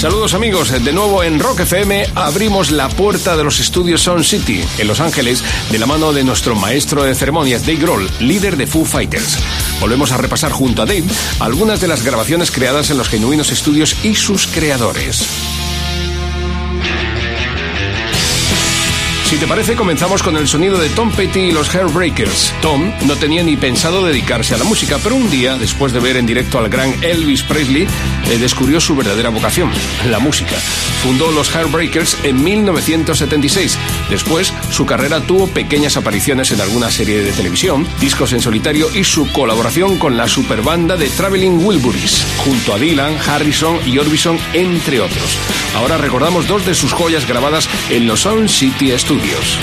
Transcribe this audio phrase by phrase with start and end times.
[0.00, 4.64] Saludos amigos, de nuevo en Rock FM abrimos la puerta de los estudios Sound City
[4.78, 8.66] en Los Ángeles de la mano de nuestro maestro de ceremonias Dave Grohl, líder de
[8.66, 9.36] Foo Fighters.
[9.78, 11.04] Volvemos a repasar junto a Dave
[11.38, 15.22] algunas de las grabaciones creadas en los genuinos estudios y sus creadores.
[19.30, 22.52] Si te parece, comenzamos con el sonido de Tom Petty y los Hairbreakers.
[22.60, 26.16] Tom no tenía ni pensado dedicarse a la música, pero un día, después de ver
[26.16, 27.86] en directo al gran Elvis Presley,
[28.28, 29.70] eh, descubrió su verdadera vocación,
[30.10, 30.56] la música.
[31.04, 33.78] Fundó los Hairbreakers en 1976.
[34.10, 39.04] Después, su carrera tuvo pequeñas apariciones en alguna serie de televisión, discos en solitario y
[39.04, 45.00] su colaboración con la superbanda de Traveling Wilburys, junto a Dylan, Harrison y Orbison, entre
[45.00, 45.38] otros.
[45.76, 49.58] Ahora recordamos dos de sus joyas grabadas en los Sound City Studios.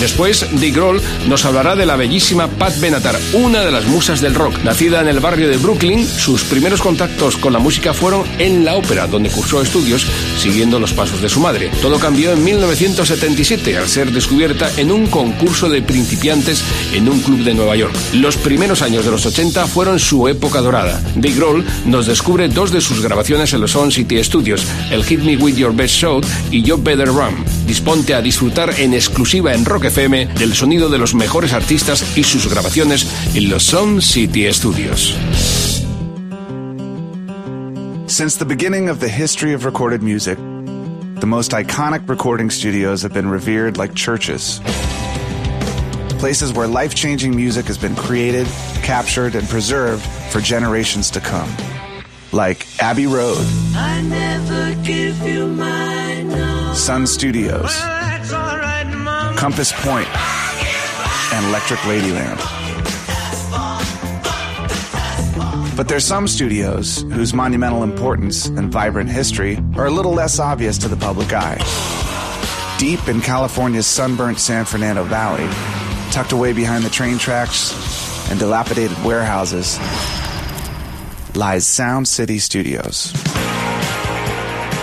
[0.00, 4.34] Después, Dick Grohl nos hablará de la bellísima Pat Benatar, una de las musas del
[4.34, 4.62] rock.
[4.62, 8.76] Nacida en el barrio de Brooklyn, sus primeros contactos con la música fueron en la
[8.76, 10.06] ópera, donde cursó estudios
[10.38, 11.70] siguiendo los pasos de su madre.
[11.82, 16.62] Todo cambió en 1977 al ser descubierta en un concurso de principiantes
[16.92, 17.94] en un club de Nueva York.
[18.14, 21.02] Los primeros años de los 80 fueron su época dorada.
[21.16, 25.20] Dick Grohl nos descubre dos de sus grabaciones en los Sound City Studios, el Hit
[25.20, 27.57] Me With Your Best Show y Yo Better Run.
[27.68, 32.24] Disponte a disfrutar en exclusiva en Rock FM del sonido de los mejores artistas y
[32.24, 35.14] sus grabaciones en los Sound City Studios.
[38.06, 40.38] Since the beginning of the history of recorded music,
[41.20, 44.62] the most iconic recording studios have been revered like churches.
[46.18, 48.46] Places where life changing music has been created,
[48.82, 51.50] captured, and preserved for generations to come.
[52.32, 53.46] Like Abbey Road,
[56.78, 57.76] Sun Studios,
[59.36, 60.08] Compass Point,
[61.34, 62.38] and Electric Ladyland.
[65.76, 70.78] But there's some studios whose monumental importance and vibrant history are a little less obvious
[70.78, 71.58] to the public eye.
[72.78, 75.48] Deep in California's sunburnt San Fernando Valley,
[76.12, 79.78] tucked away behind the train tracks and dilapidated warehouses,
[81.36, 83.12] lies Sound City Studios.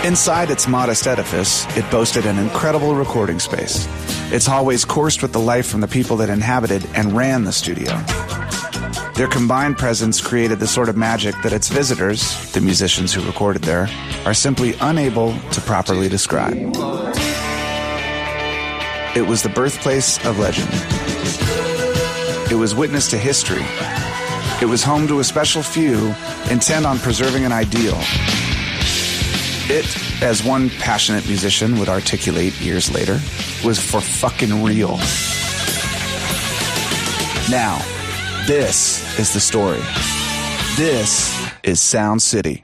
[0.06, 3.88] Inside its modest edifice, it boasted an incredible recording space.
[4.32, 7.92] Its hallways coursed with the life from the people that inhabited and ran the studio.
[9.16, 13.62] Their combined presence created the sort of magic that its visitors, the musicians who recorded
[13.62, 13.88] there,
[14.24, 16.54] are simply unable to properly describe.
[19.16, 20.68] It was the birthplace of legend.
[22.52, 23.66] It was witness to history.
[24.62, 26.14] It was home to a special few
[26.48, 28.00] intent on preserving an ideal.
[29.68, 33.14] It, as one passionate musician would articulate years later,
[33.64, 34.96] was for fucking real.
[37.50, 37.82] Now,
[38.46, 39.80] this is the story.
[40.76, 42.62] This is Sound City.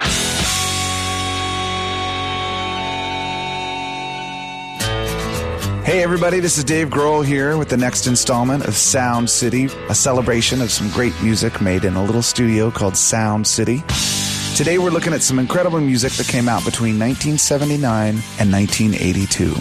[5.85, 9.95] Hey everybody, this is Dave Grohl here with the next installment of Sound City, a
[9.97, 13.83] celebration of some great music made in a little studio called Sound City.
[14.57, 18.09] Today we're looking at some incredible music that came out between 1979
[18.39, 19.55] and 1982.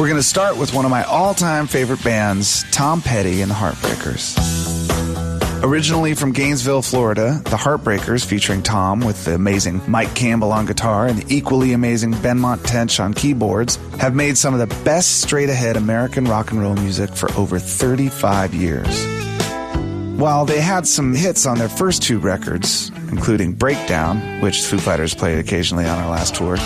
[0.00, 3.54] We're going to start with one of my all-time favorite bands, Tom Petty and the
[3.54, 4.38] Heartbreakers.
[5.62, 11.06] Originally from Gainesville, Florida, the Heartbreakers, featuring Tom with the amazing Mike Campbell on guitar
[11.06, 15.50] and the equally amazing Benmont Tench on keyboards, have made some of the best straight
[15.50, 19.06] ahead American rock and roll music for over 35 years.
[20.18, 25.14] While they had some hits on their first two records, including Breakdown, which Foo Fighters
[25.14, 26.56] played occasionally on our last tour,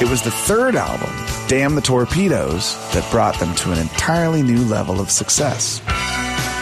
[0.00, 1.10] it was the third album,
[1.48, 5.80] Damn the Torpedoes, that brought them to an entirely new level of success.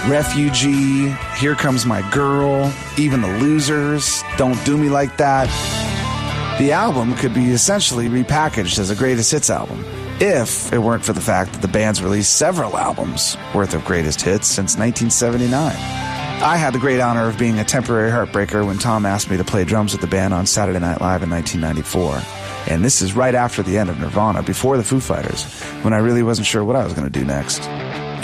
[0.07, 5.49] Refugee, Here Comes My Girl, Even the Losers, Don't Do Me Like That.
[6.59, 9.85] The album could be essentially repackaged as a greatest hits album
[10.21, 14.21] if it weren't for the fact that the band's released several albums worth of greatest
[14.21, 16.12] hits since 1979.
[16.43, 19.45] I had the great honor of being a temporary heartbreaker when Tom asked me to
[19.45, 22.21] play drums with the band on Saturday Night Live in 1994.
[22.67, 25.45] And this is right after the end of Nirvana, before the Foo Fighters,
[25.83, 27.63] when I really wasn't sure what I was going to do next.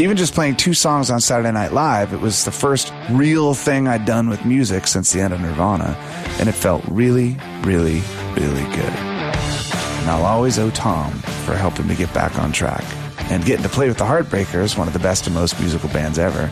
[0.00, 3.86] Even just playing two songs on Saturday Night Live, it was the first real thing
[3.86, 5.96] I'd done with music since the end of Nirvana,
[6.40, 8.02] and it felt really, really,
[8.34, 8.94] really good.
[8.98, 11.12] And I'll always owe Tom
[11.46, 12.84] for helping me get back on track.
[13.30, 16.18] And getting to play with the Heartbreakers, one of the best and most musical bands
[16.18, 16.50] ever,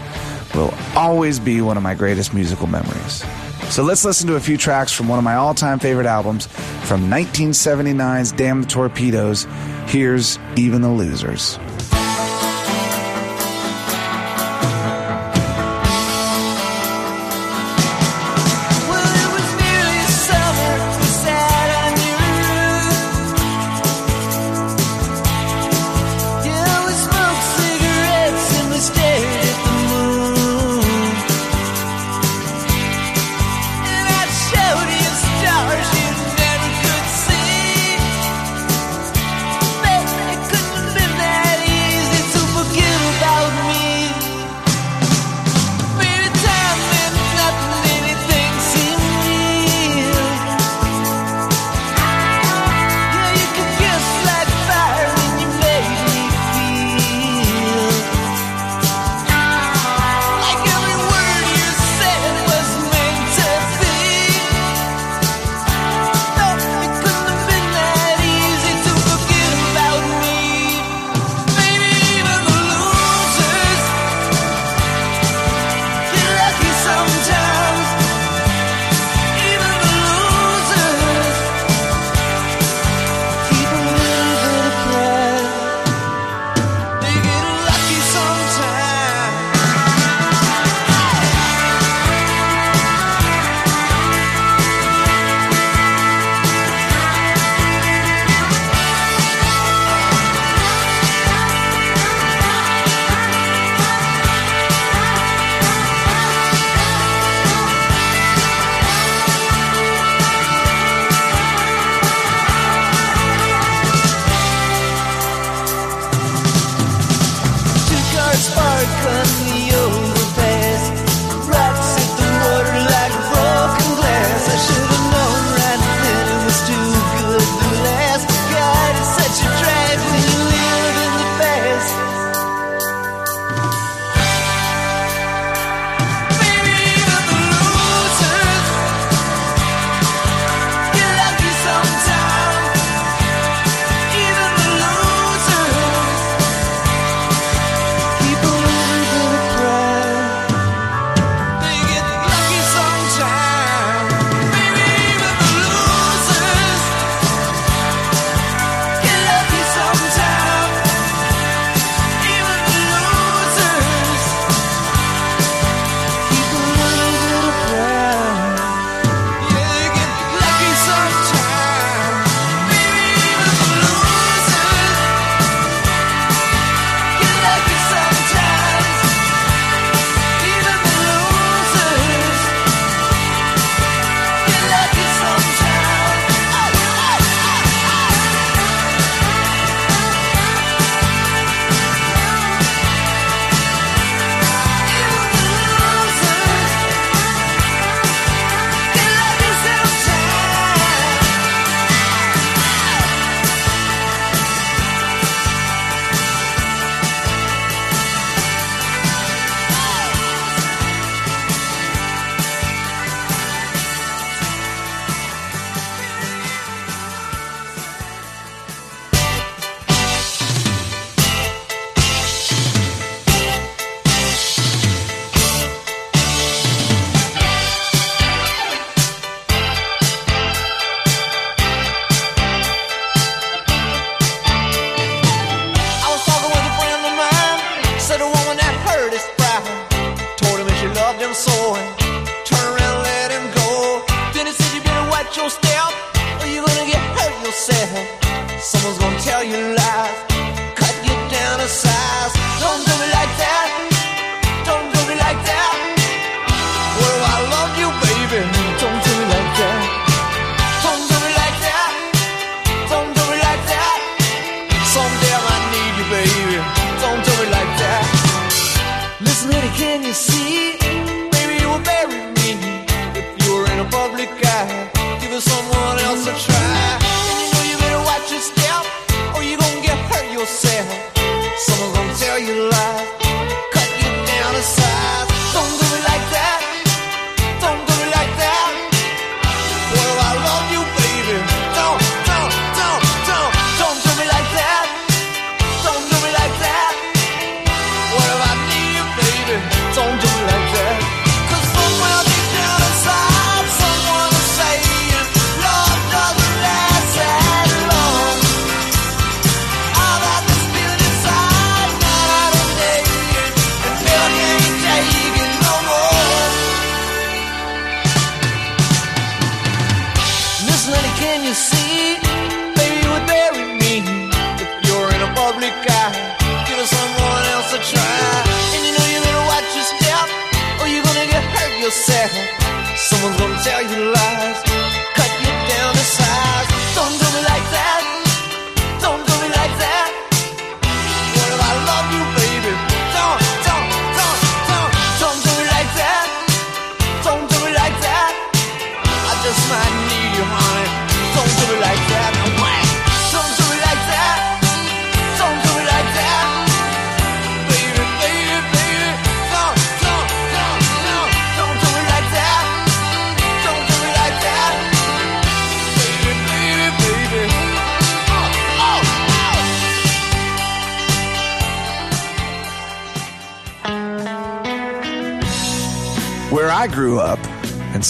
[0.55, 3.25] will always be one of my greatest musical memories.
[3.71, 6.47] So let's listen to a few tracks from one of my all time favorite albums
[6.85, 9.47] from 1979's Damn the Torpedoes.
[9.87, 11.59] Here's Even the Losers.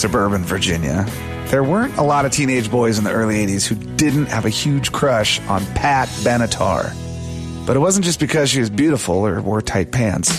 [0.07, 1.05] Suburban Virginia,
[1.47, 4.49] there weren't a lot of teenage boys in the early 80s who didn't have a
[4.49, 6.95] huge crush on Pat Benatar.
[7.67, 10.31] But it wasn't just because she was beautiful or wore tight pants.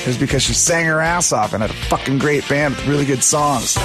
[0.00, 2.88] It was because she sang her ass off and had a fucking great band with
[2.88, 3.76] really good songs.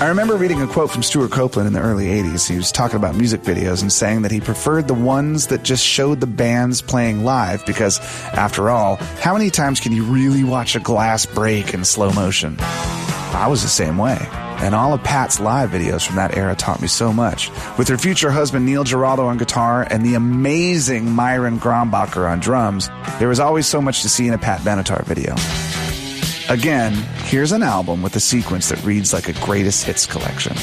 [0.00, 2.48] I remember reading a quote from Stewart Copeland in the early 80s.
[2.50, 5.86] He was talking about music videos and saying that he preferred the ones that just
[5.86, 8.00] showed the bands playing live because,
[8.32, 12.58] after all, how many times can you really watch a glass break in slow motion?
[13.34, 14.16] I was the same way.
[14.30, 17.50] And all of Pat's live videos from that era taught me so much.
[17.76, 22.88] With her future husband Neil Giraldo on guitar and the amazing Myron Grombacher on drums,
[23.18, 25.34] there was always so much to see in a Pat Benatar video.
[26.48, 26.92] Again,
[27.24, 30.56] here's an album with a sequence that reads like a greatest hits collection.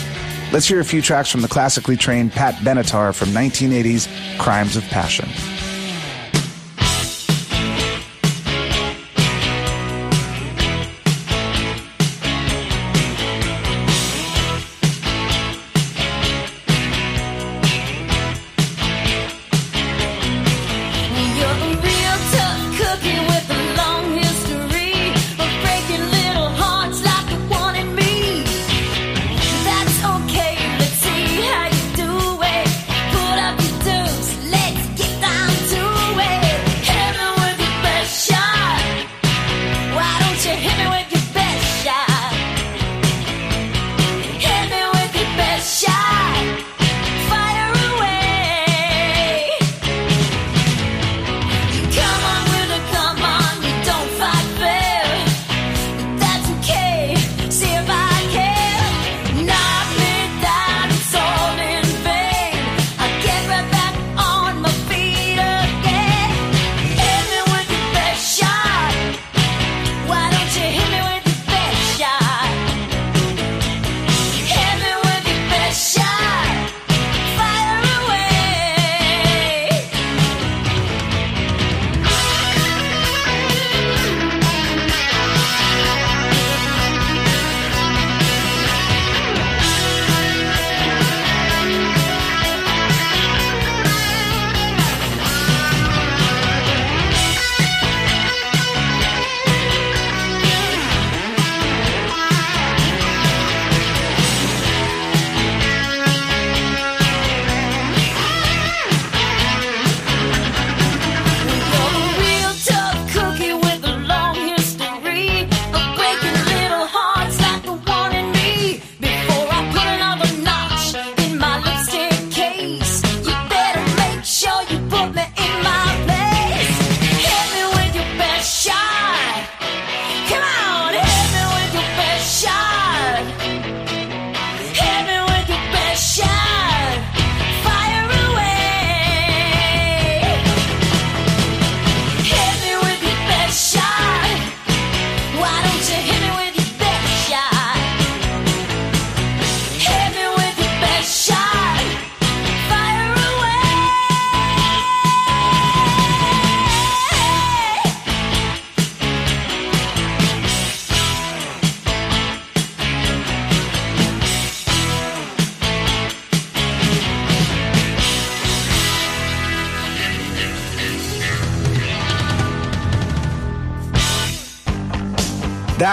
[0.53, 4.07] Let's hear a few tracks from the classically trained Pat Benatar from 1980's
[4.39, 5.27] Crimes of Passion.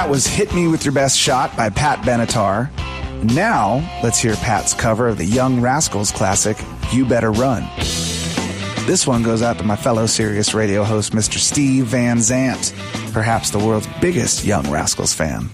[0.08, 2.70] Was Hit Me With Your Best Shot by Pat Benatar.
[3.34, 6.56] Now, let's hear Pat's cover of the Young Rascals classic,
[6.90, 7.68] You Better Run.
[8.86, 11.36] This one goes out to my fellow Sirius radio host, Mr.
[11.36, 12.72] Steve Van Zandt,
[13.12, 15.50] perhaps the world's biggest Young Rascals fan.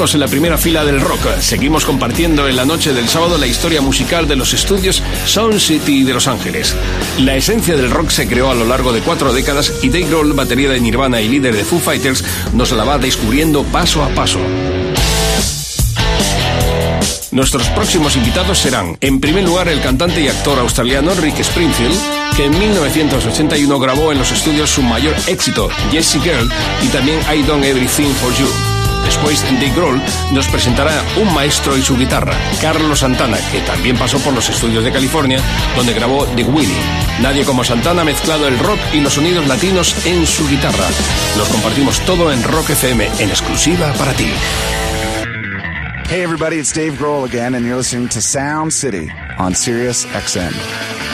[0.00, 3.82] En la primera fila del rock, seguimos compartiendo en la noche del sábado la historia
[3.82, 6.74] musical de los estudios Sound City de Los Ángeles.
[7.18, 10.32] La esencia del rock se creó a lo largo de cuatro décadas y Dave Grohl,
[10.32, 14.40] batería de Nirvana y líder de Foo Fighters, nos la va descubriendo paso a paso.
[17.30, 21.96] Nuestros próximos invitados serán, en primer lugar, el cantante y actor australiano Rick Springfield,
[22.36, 26.50] que en 1981 grabó en los estudios su mayor éxito, Jessie Girl,
[26.82, 28.79] y también I Done Everything for You.
[29.04, 30.00] Después, Dave Grohl
[30.32, 34.84] nos presentará un maestro y su guitarra, Carlos Santana, que también pasó por los estudios
[34.84, 35.40] de California,
[35.76, 36.76] donde grabó The Willy.
[37.20, 40.86] Nadie como Santana ha mezclado el rock y los sonidos latinos en su guitarra.
[41.36, 44.30] Los compartimos todo en Rock FM, en exclusiva para ti.
[46.08, 51.09] Hey everybody, it's Dave Grohl again, and you're listening to Sound City on Sirius XM.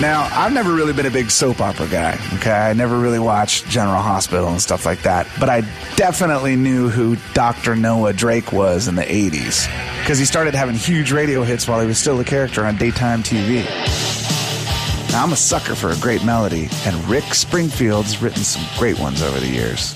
[0.00, 2.52] Now, I've never really been a big soap opera guy, okay?
[2.52, 5.60] I never really watched General Hospital and stuff like that, but I
[5.96, 7.76] definitely knew who Dr.
[7.76, 9.68] Noah Drake was in the 80s
[10.00, 13.22] because he started having huge radio hits while he was still a character on daytime
[13.22, 13.62] TV.
[15.12, 19.20] Now, I'm a sucker for a great melody, and Rick Springfield's written some great ones
[19.20, 19.94] over the years.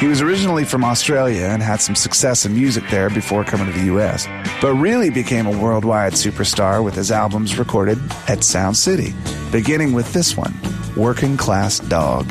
[0.00, 3.76] He was originally from Australia and had some success in music there before coming to
[3.76, 4.28] the US,
[4.62, 9.12] but really became a worldwide superstar with his albums recorded at Sound City,
[9.50, 10.54] beginning with this one,
[10.96, 12.30] Working Class Dog.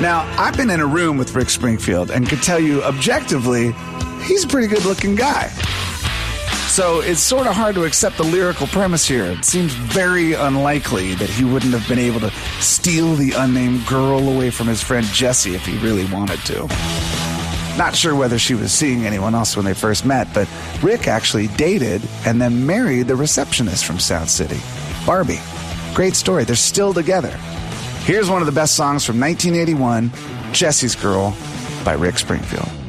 [0.00, 3.72] Now, I've been in a room with Rick Springfield and could tell you objectively,
[4.22, 5.52] he's a pretty good looking guy.
[6.70, 9.24] So it's sort of hard to accept the lyrical premise here.
[9.24, 12.30] It seems very unlikely that he wouldn't have been able to
[12.60, 16.68] steal the unnamed girl away from his friend Jesse if he really wanted to.
[17.76, 20.48] Not sure whether she was seeing anyone else when they first met, but
[20.80, 24.60] Rick actually dated and then married the receptionist from Sound City,
[25.04, 25.40] Barbie.
[25.92, 26.44] Great story.
[26.44, 27.36] They're still together.
[28.04, 30.12] Here's one of the best songs from 1981
[30.52, 31.36] Jesse's Girl
[31.84, 32.79] by Rick Springfield.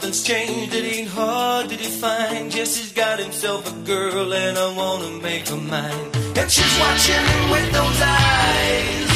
[0.00, 2.48] Something's changed, it ain't hard to define.
[2.48, 6.08] Jesse's got himself a girl, and I wanna make her mine.
[6.40, 9.12] And she's watching me with those eyes,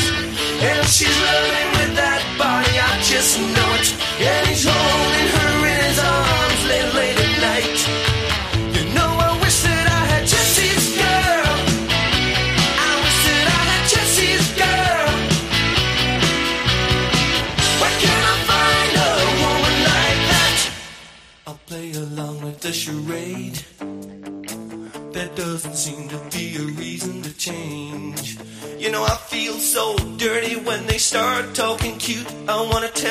[0.61, 2.75] and she's loving with that body.
[2.77, 3.94] I just know it's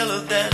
[0.03, 0.52] tell her that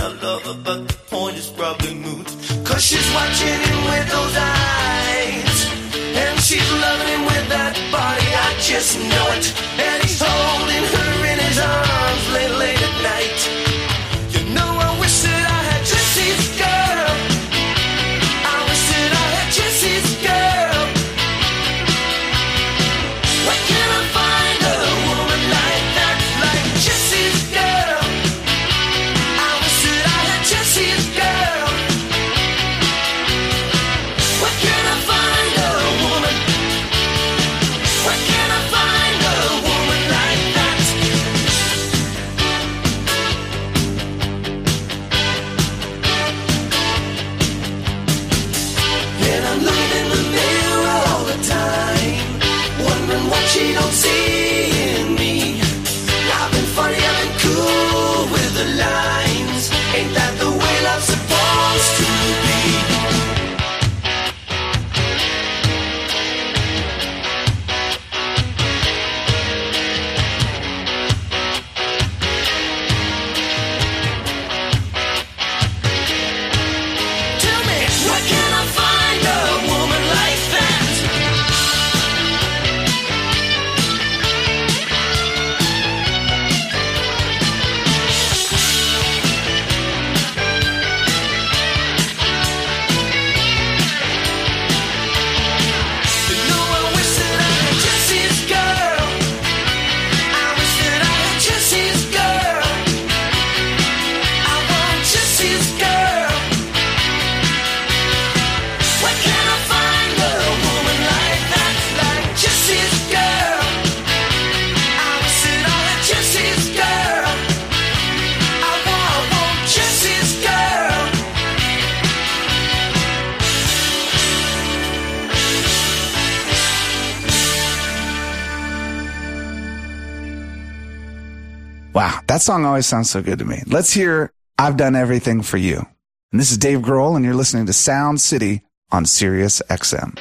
[132.40, 133.62] That song always sounds so good to me.
[133.66, 135.84] Let's hear I've Done Everything for You.
[136.32, 140.18] And this is Dave Grohl, and you're listening to Sound City on Sirius XM.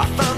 [0.00, 0.29] I found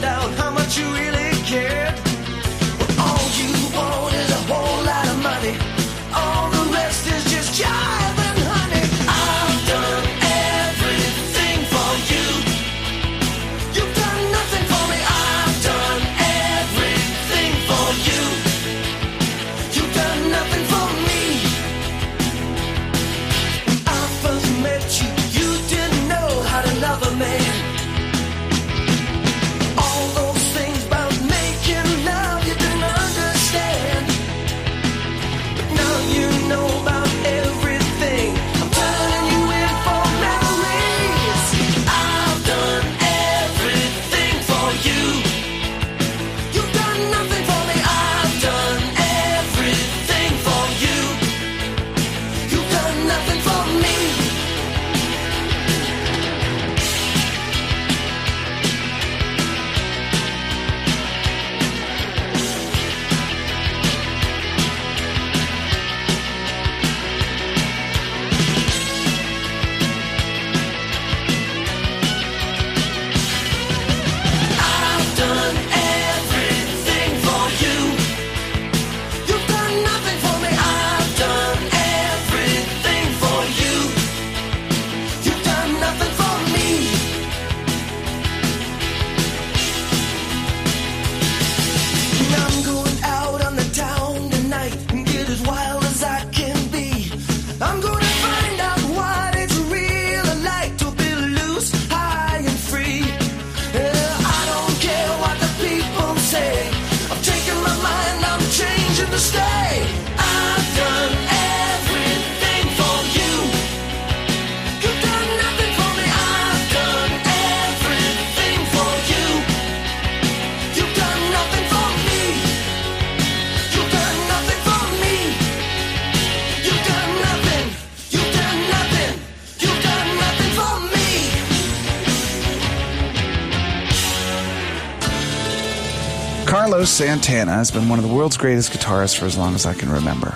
[136.82, 139.72] Carlos Santana has been one of the world's greatest guitarists for as long as I
[139.72, 140.30] can remember.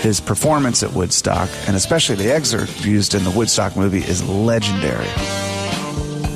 [0.00, 5.06] His performance at Woodstock, and especially the excerpt used in the Woodstock movie, is legendary.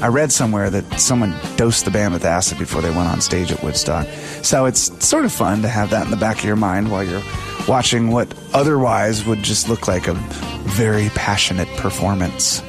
[0.00, 3.50] I read somewhere that someone dosed the band with acid before they went on stage
[3.50, 4.06] at Woodstock.
[4.44, 7.02] So it's sort of fun to have that in the back of your mind while
[7.02, 7.24] you're
[7.66, 10.14] watching what otherwise would just look like a
[10.68, 12.62] very passionate performance.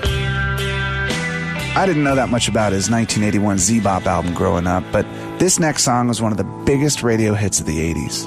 [1.75, 5.05] I didn't know that much about his 1981 Zebop album growing up, but
[5.39, 8.25] this next song was one of the biggest radio hits of the 80s.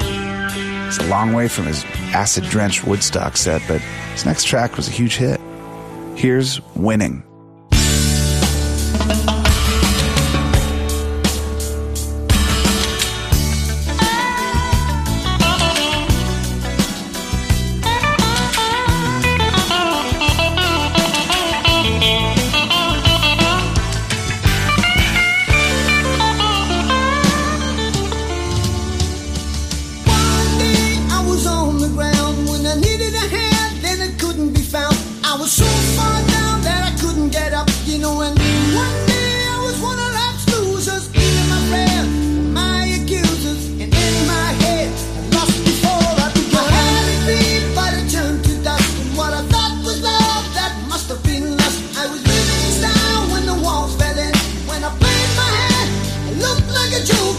[0.88, 3.80] It's a long way from his acid drenched Woodstock set, but
[4.12, 5.40] his next track was a huge hit.
[6.16, 7.22] Here's Winning.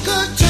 [0.06, 0.43] Los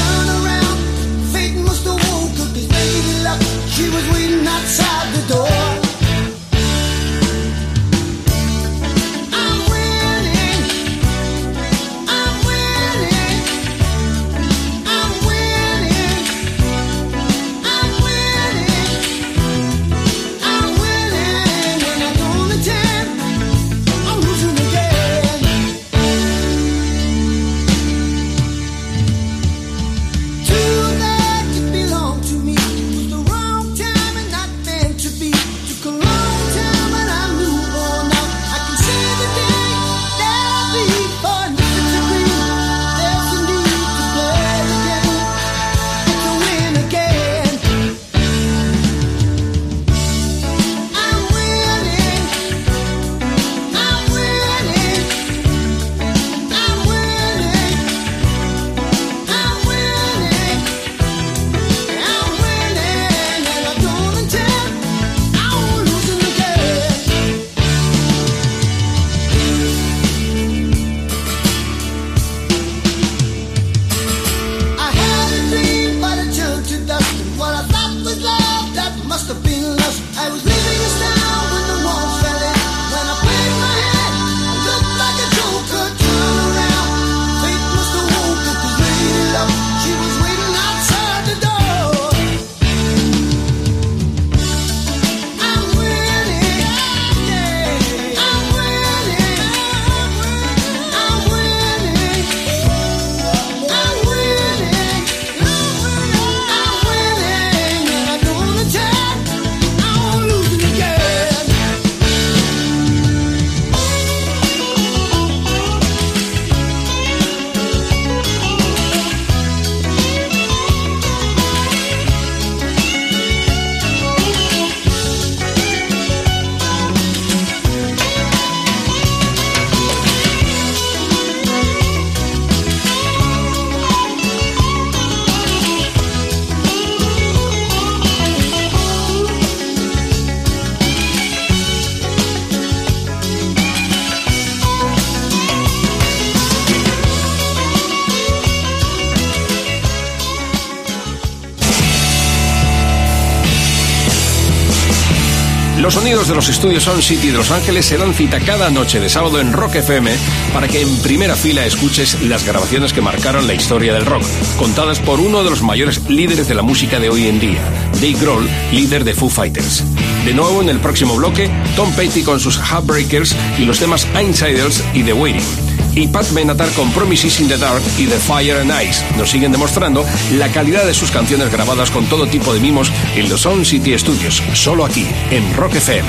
[156.34, 159.52] los estudios Sound City de Los Ángeles se dan cita cada noche de sábado en
[159.52, 160.10] Rock FM
[160.52, 164.24] para que en primera fila escuches las grabaciones que marcaron la historia del rock,
[164.58, 167.62] contadas por uno de los mayores líderes de la música de hoy en día,
[167.94, 169.84] Dave Grohl, líder de Foo Fighters.
[170.24, 174.82] De nuevo en el próximo bloque, Tom Petty con sus Heartbreakers y los temas Insiders
[174.92, 175.63] y The Waiting
[175.94, 179.52] y Pat Benatar con Promises in the Dark y The Fire and Ice nos siguen
[179.52, 183.64] demostrando la calidad de sus canciones grabadas con todo tipo de mimos en los Sound
[183.64, 186.08] City Studios, solo aquí, en Rock FM.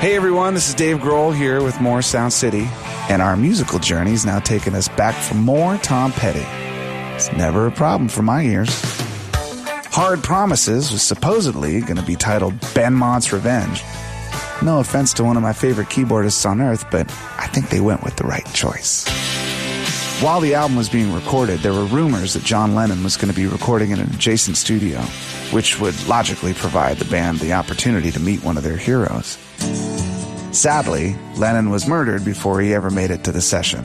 [0.00, 2.68] Hey everyone, this is Dave Grohl here with more Sound City,
[3.08, 6.44] and our musical journey is now taking us back for more Tom Petty.
[7.14, 8.68] It's never a problem for my ears.
[9.92, 13.82] Hard Promises was supposedly going to be titled Benmont's Revenge.
[14.62, 18.02] No offense to one of my favorite keyboardists on earth, but I think they went
[18.02, 19.04] with the right choice.
[20.22, 23.36] While the album was being recorded, there were rumors that John Lennon was going to
[23.36, 25.00] be recording in an adjacent studio,
[25.50, 29.36] which would logically provide the band the opportunity to meet one of their heroes.
[30.52, 33.84] Sadly, Lennon was murdered before he ever made it to the session,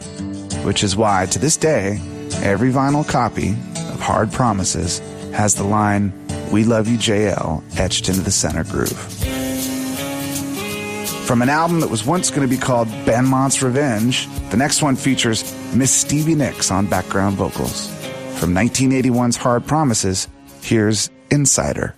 [0.64, 2.00] which is why, to this day,
[2.36, 3.50] every vinyl copy
[3.92, 5.00] of Hard Promises
[5.34, 6.14] has the line,
[6.52, 9.19] We Love You JL, etched into the center groove.
[11.30, 14.96] From an album that was once going to be called Benmont's Revenge, the next one
[14.96, 15.44] features
[15.76, 17.88] Miss Stevie Nicks on background vocals.
[18.40, 20.28] From 1981's Hard Promises,
[20.64, 21.94] here's Insider.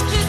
[0.00, 0.21] Of your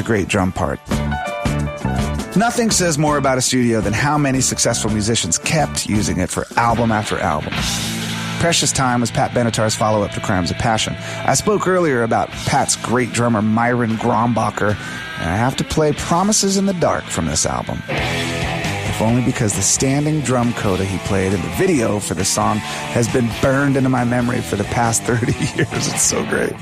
[0.00, 0.80] a great drum part.
[2.36, 6.46] Nothing says more about a studio than how many successful musicians kept using it for
[6.56, 7.52] album after album.
[8.38, 10.94] Precious Time was Pat Benatar's follow up to Crimes of Passion.
[11.26, 14.76] I spoke earlier about Pat's great drummer Myron Grombacher,
[15.18, 17.82] and I have to play Promises in the Dark from this album.
[17.88, 22.58] If only because the standing drum coda he played in the video for the song
[22.58, 25.68] has been burned into my memory for the past 30 years.
[25.72, 26.52] It's so great.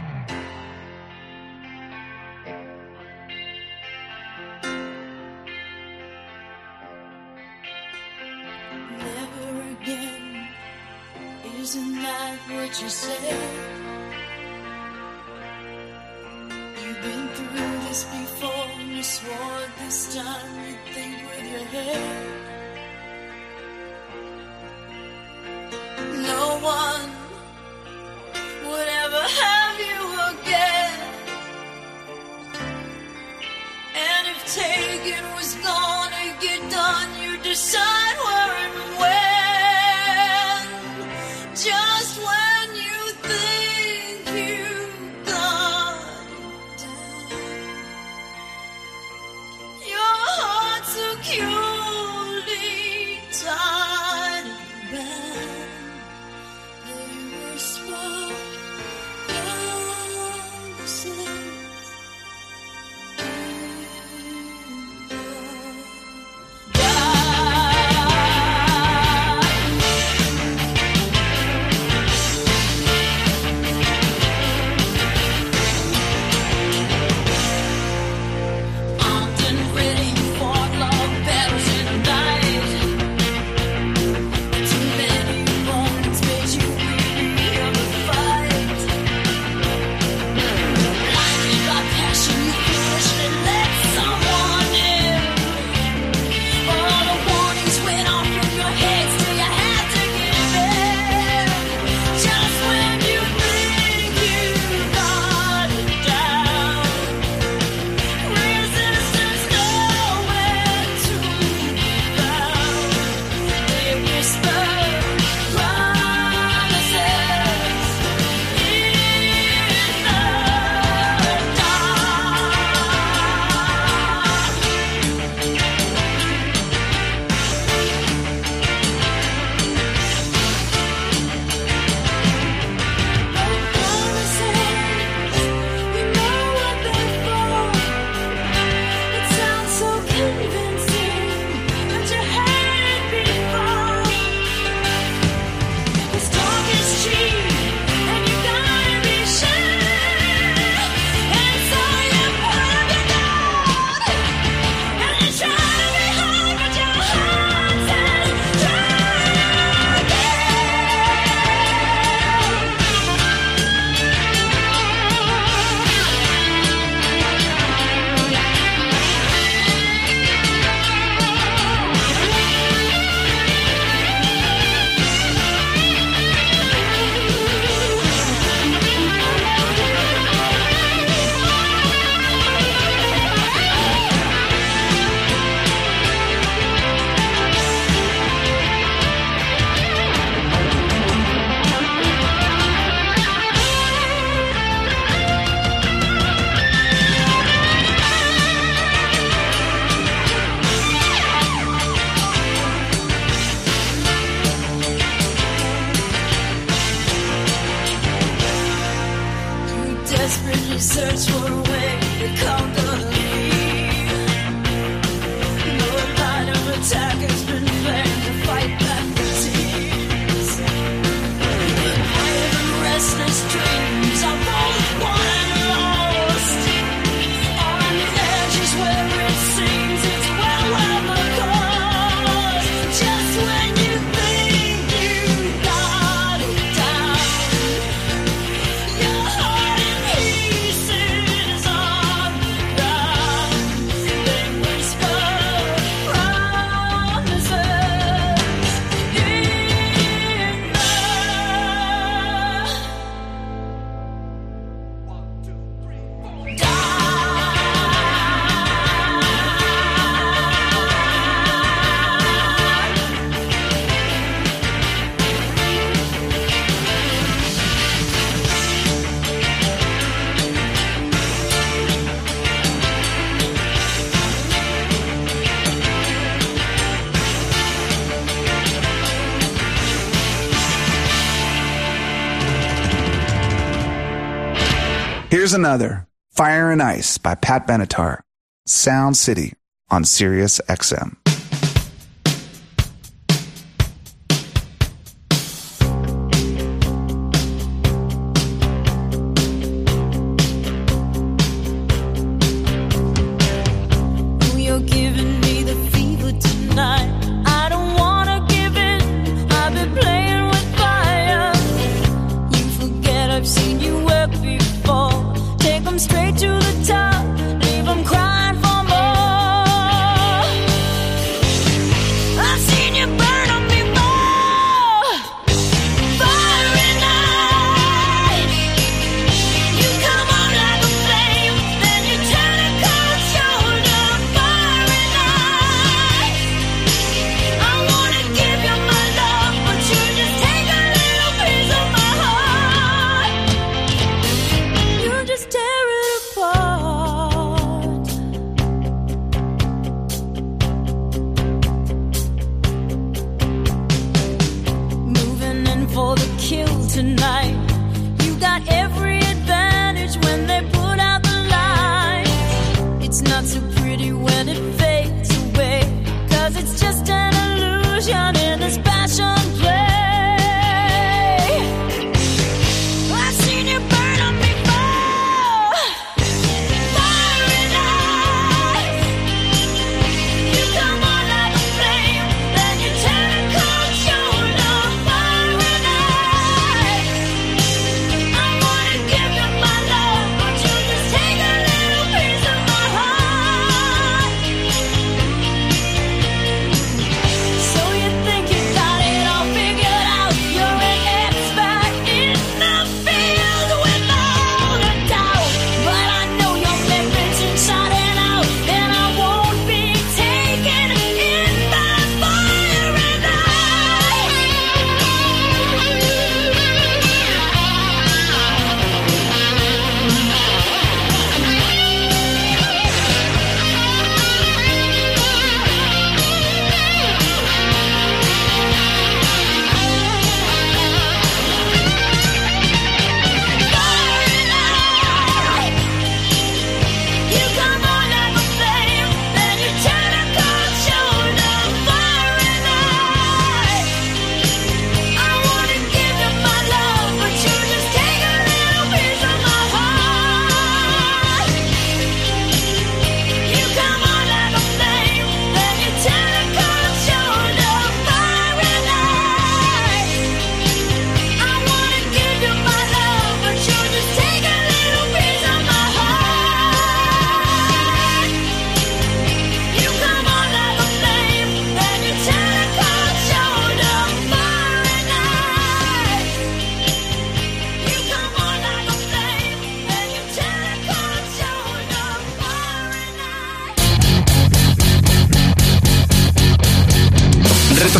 [285.57, 288.20] Another Fire and Ice by Pat Benatar,
[288.66, 289.54] Sound City
[289.90, 291.16] on Sirius XM.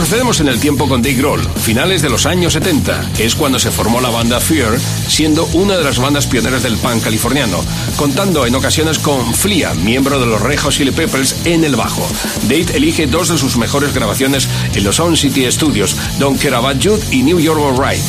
[0.07, 3.59] Retrocedemos en el tiempo con Dave Grohl, finales de los años 70, que es cuando
[3.59, 4.79] se formó la banda Fear,
[5.09, 7.59] siendo una de las bandas pioneras del punk californiano,
[7.97, 12.09] contando en ocasiones con Flea, miembro de los Red Hot Chili Peppers, en el bajo.
[12.43, 16.79] Dave elige dos de sus mejores grabaciones en los Sound City Studios, Don't Care About
[16.79, 18.05] You y New York Alright.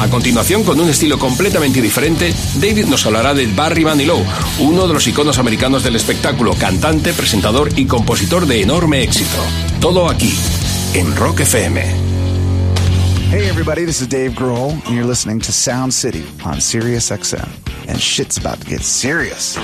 [0.00, 4.22] A continuación, con un estilo completamente diferente, David nos hablará de Barry Manilow,
[4.58, 9.38] uno de los iconos americanos del espectáculo, cantante, presentador y compositor de enorme éxito.
[9.80, 10.34] Todo aquí,
[10.94, 11.76] en Rock FM.
[13.30, 17.48] Hey everybody, this is Dave Grohl, and you're listening to Sound City on Sirius XM.
[17.88, 19.56] And shit's about to get serious.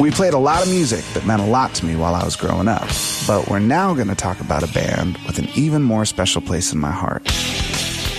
[0.00, 2.34] We played a lot of music that meant a lot to me while I was
[2.34, 2.88] growing up,
[3.28, 6.72] but we're now going to talk about a band with an even more special place
[6.72, 7.22] in my heart.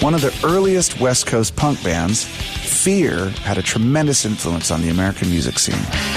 [0.02, 4.90] One of the earliest West Coast punk bands, Fear had a tremendous influence on the
[4.90, 6.17] American music scene.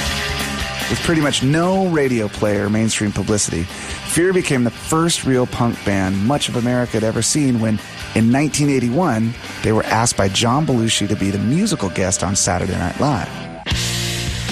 [0.91, 5.83] With pretty much no radio play or mainstream publicity, Fear became the first real punk
[5.85, 7.75] band much of America had ever seen when,
[8.17, 9.33] in 1981,
[9.63, 13.29] they were asked by John Belushi to be the musical guest on Saturday Night Live.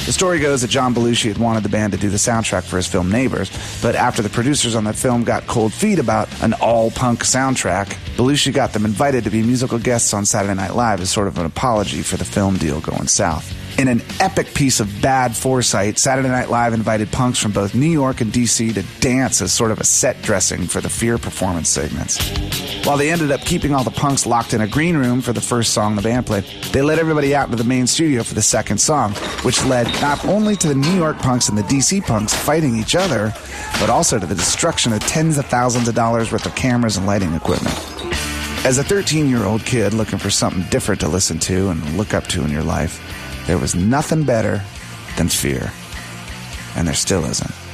[0.07, 2.77] The story goes that John Belushi had wanted the band to do the soundtrack for
[2.77, 3.51] his film Neighbors,
[3.83, 7.87] but after the producers on that film got cold feet about an all punk soundtrack,
[8.17, 11.37] Belushi got them invited to be musical guests on Saturday Night Live as sort of
[11.37, 13.58] an apology for the film deal going south.
[13.79, 17.87] In an epic piece of bad foresight, Saturday Night Live invited punks from both New
[17.87, 21.69] York and DC to dance as sort of a set dressing for the Fear performance
[21.69, 22.19] segments.
[22.85, 25.41] While they ended up keeping all the punks locked in a green room for the
[25.41, 28.43] first song the band played, they let everybody out into the main studio for the
[28.43, 29.13] second song,
[29.45, 32.97] which led not only to the New York punks and the DC punks fighting each
[32.97, 33.33] other,
[33.79, 37.07] but also to the destruction of tens of thousands of dollars worth of cameras and
[37.07, 37.77] lighting equipment.
[38.65, 42.13] As a 13 year old kid looking for something different to listen to and look
[42.13, 43.01] up to in your life,
[43.49, 44.63] there was nothing better
[45.17, 45.73] than fear.
[46.77, 47.68] And there still isn't.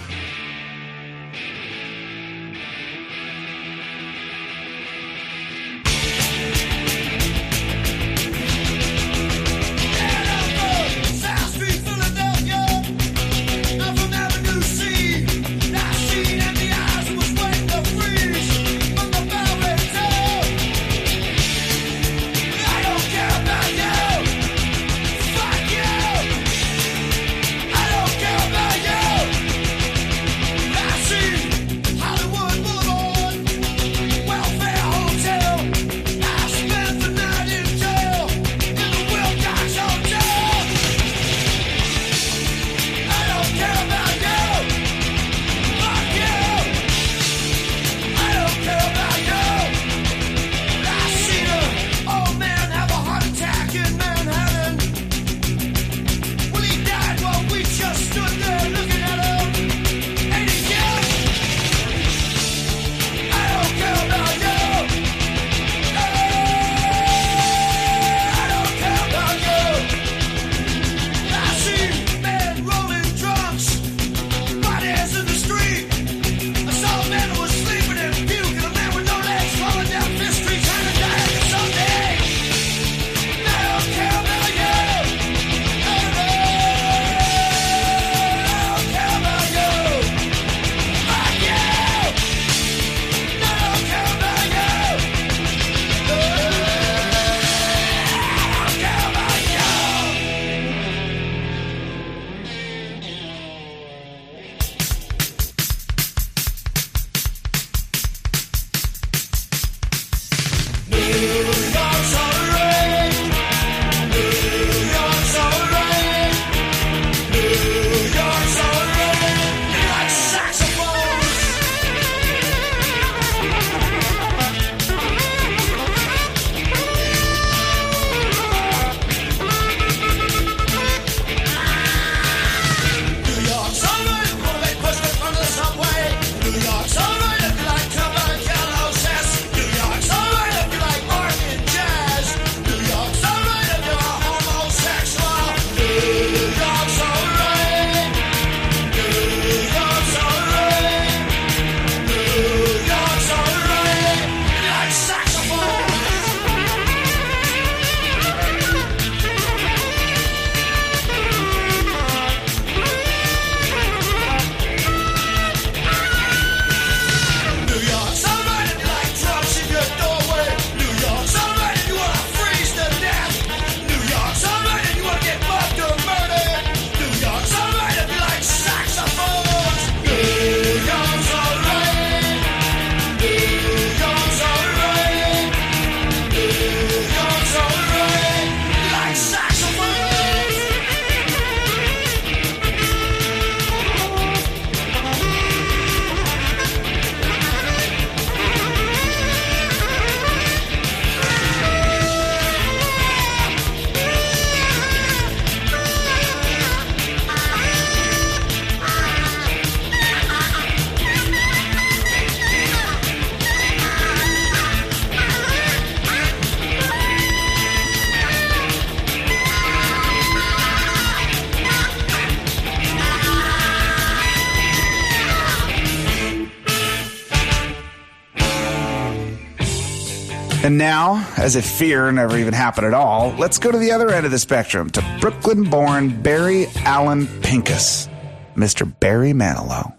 [230.74, 234.10] And now, as if fear never even happened at all, let's go to the other
[234.10, 238.08] end of the spectrum to Brooklyn born Barry Allen Pincus,
[238.56, 238.92] Mr.
[238.98, 239.94] Barry Manilow.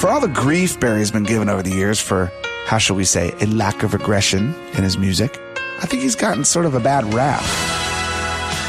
[0.00, 2.32] For all the grief Barry's been given over the years for,
[2.66, 5.40] how shall we say, a lack of aggression in his music,
[5.80, 7.44] I think he's gotten sort of a bad rap.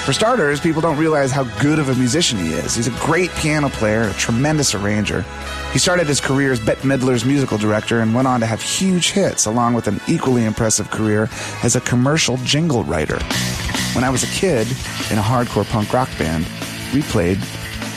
[0.06, 2.76] For starters, people don't realize how good of a musician he is.
[2.76, 5.26] He's a great piano player, a tremendous arranger.
[5.74, 9.14] He started his career as Bette Midler's musical director and went on to have huge
[9.14, 11.28] hits, along with an equally impressive career
[11.64, 13.18] as a commercial jingle writer.
[13.96, 14.68] when I was a kid
[15.10, 16.46] in a hardcore punk rock band,
[16.94, 17.40] we played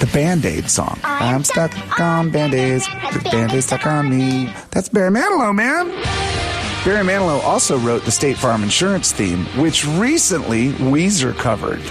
[0.00, 0.98] the Band Aid song.
[1.04, 2.88] I'm stuck on Band Aids,
[3.30, 4.50] Band Aid stuck on me.
[4.70, 6.47] That's Barry Manilow, oh, man.
[6.84, 11.82] Barry Manilow also wrote the State Farm Insurance theme, which recently Weezer covered.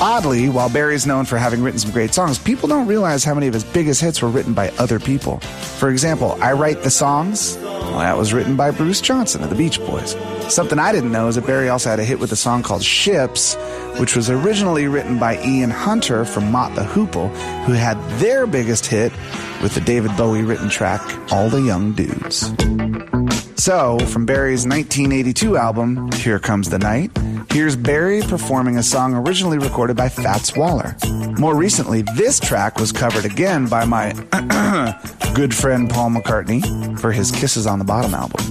[0.00, 3.46] Oddly, while Barry's known for having written some great songs, people don't realize how many
[3.46, 5.38] of his biggest hits were written by other people.
[5.38, 9.56] For example, I Write the Songs, well, that was written by Bruce Johnston of the
[9.56, 10.16] Beach Boys.
[10.52, 12.82] Something I didn't know is that Barry also had a hit with a song called
[12.84, 13.56] Ships,
[13.98, 17.30] which was originally written by Ian Hunter from Mott the Hoople,
[17.64, 19.12] who had their biggest hit
[19.62, 21.00] with the David Bowie written track,
[21.32, 22.52] All the Young Dudes.
[23.68, 27.10] So, from Barry's 1982 album, Here Comes the Night,
[27.52, 30.96] here's Barry performing a song originally recorded by Fats Waller.
[31.38, 34.14] More recently, this track was covered again by my
[35.34, 38.42] good friend Paul McCartney for his Kisses on the Bottom album.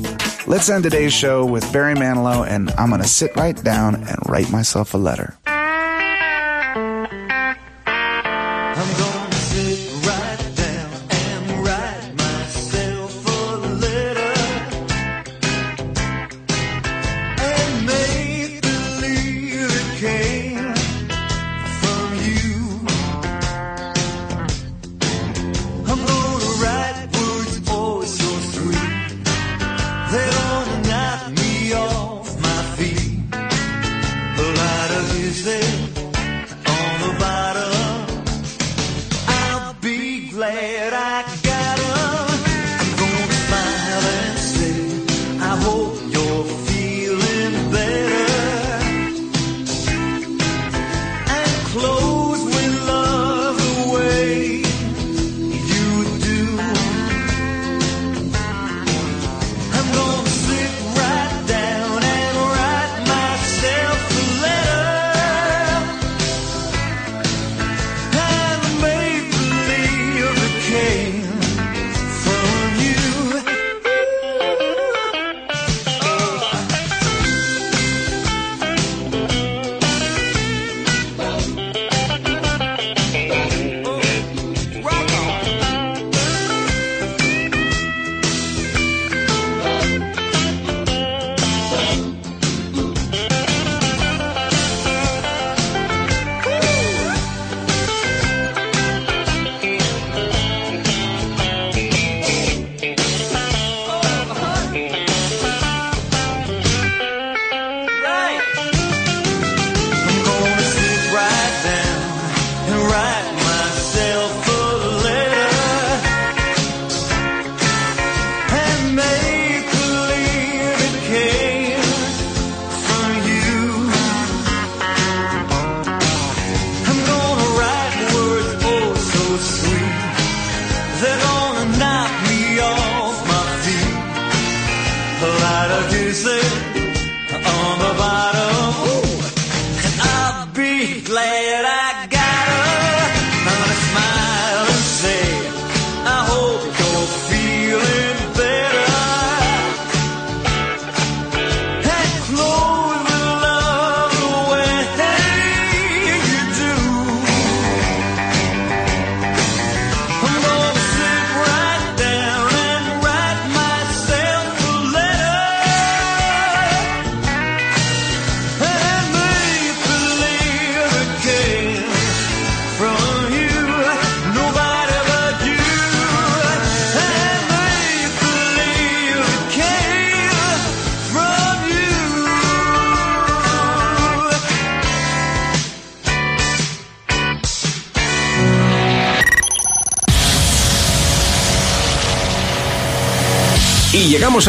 [0.45, 4.17] Let's end today's show with Barry Manilow, and I'm going to sit right down and
[4.27, 5.35] write myself a letter.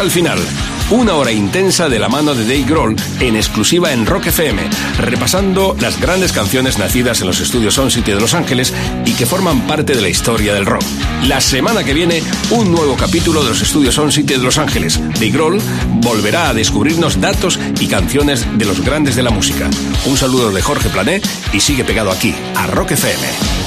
[0.00, 0.38] Al final.
[0.90, 4.62] Una hora intensa de la mano de Dave Grohl en exclusiva en Rock FM,
[4.98, 8.72] repasando las grandes canciones nacidas en los estudios Sound City de Los Ángeles
[9.04, 10.84] y que forman parte de la historia del rock.
[11.26, 15.00] La semana que viene, un nuevo capítulo de los estudios Sound City de Los Ángeles.
[15.14, 15.60] Dave Grohl
[16.00, 19.68] volverá a descubrirnos datos y canciones de los grandes de la música.
[20.06, 21.20] Un saludo de Jorge Plané
[21.52, 23.57] y sigue pegado aquí, a Rock FM.